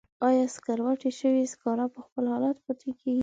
[0.27, 3.19] آیا سکروټې شوي سکاره په خپل حالت پاتې کیږي؟